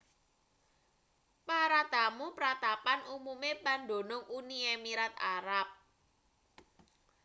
[1.47, 5.67] para tamu pratapan umume pandunung uni emirat arab